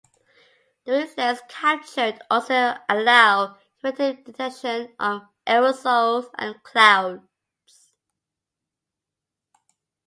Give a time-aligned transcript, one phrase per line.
[0.83, 7.27] The wavelengths captured also allow effective detection of aerosols and clouds.